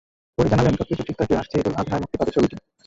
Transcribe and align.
পরী 0.37 0.47
জানালেন, 0.51 0.73
সবকিছু 0.79 1.03
ঠিক 1.07 1.15
থাকলে 1.19 1.35
আসছে 1.37 1.55
ঈদুল 1.59 1.75
আজহায় 1.81 2.01
মুক্তি 2.01 2.17
পাবে 2.17 2.31
ছবিটি। 2.35 2.55